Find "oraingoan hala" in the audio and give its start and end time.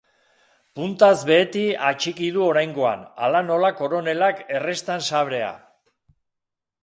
2.45-3.41